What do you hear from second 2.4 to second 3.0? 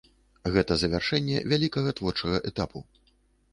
этапу.